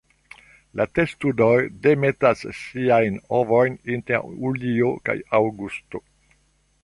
[0.79, 1.49] La testudoj
[1.87, 6.05] demetas siajn ovojn inter julio kaj aŭgusto.